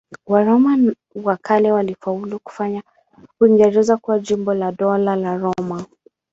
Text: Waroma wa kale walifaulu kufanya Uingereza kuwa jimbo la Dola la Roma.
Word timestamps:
Waroma 0.27 0.93
wa 1.15 1.37
kale 1.37 1.71
walifaulu 1.71 2.39
kufanya 2.39 2.83
Uingereza 3.39 3.97
kuwa 3.97 4.19
jimbo 4.19 4.53
la 4.53 4.71
Dola 4.71 5.15
la 5.15 5.37
Roma. 5.37 5.85